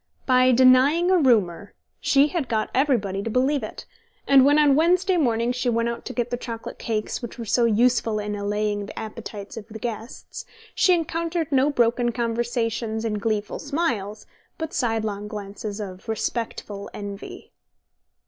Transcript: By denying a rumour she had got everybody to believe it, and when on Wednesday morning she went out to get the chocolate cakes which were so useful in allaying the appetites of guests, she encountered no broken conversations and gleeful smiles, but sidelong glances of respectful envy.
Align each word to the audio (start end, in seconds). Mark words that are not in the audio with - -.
By 0.25 0.51
denying 0.51 1.11
a 1.11 1.17
rumour 1.19 1.75
she 1.99 2.29
had 2.29 2.49
got 2.49 2.71
everybody 2.73 3.21
to 3.21 3.29
believe 3.29 3.61
it, 3.61 3.85
and 4.27 4.43
when 4.43 4.57
on 4.57 4.73
Wednesday 4.75 5.15
morning 5.15 5.51
she 5.51 5.69
went 5.69 5.89
out 5.89 6.05
to 6.05 6.13
get 6.13 6.31
the 6.31 6.37
chocolate 6.37 6.79
cakes 6.79 7.21
which 7.21 7.37
were 7.37 7.45
so 7.45 7.65
useful 7.65 8.17
in 8.17 8.33
allaying 8.35 8.87
the 8.87 8.97
appetites 8.97 9.57
of 9.57 9.67
guests, 9.79 10.43
she 10.73 10.95
encountered 10.95 11.51
no 11.51 11.69
broken 11.69 12.11
conversations 12.11 13.05
and 13.05 13.21
gleeful 13.21 13.59
smiles, 13.59 14.25
but 14.57 14.73
sidelong 14.73 15.27
glances 15.27 15.79
of 15.79 16.09
respectful 16.09 16.89
envy. 16.95 17.51